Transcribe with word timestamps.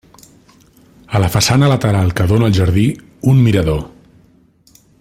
A 1.17 1.19
la 1.23 1.29
façana 1.35 1.69
lateral 1.73 2.09
que 2.21 2.25
dóna 2.31 2.49
al 2.53 2.57
jardí, 2.61 2.87
un 3.33 3.45
mirador. 3.49 3.85